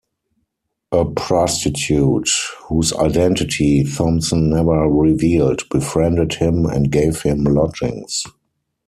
A 0.91 1.05
prostitute, 1.05 2.27
whose 2.63 2.91
identity 2.93 3.83
Thompson 3.83 4.49
never 4.49 4.89
revealed, 4.89 5.69
befriended 5.69 6.33
him 6.33 6.65
and 6.65 6.91
gave 6.91 7.21
him 7.21 7.43
lodgings. 7.43 8.23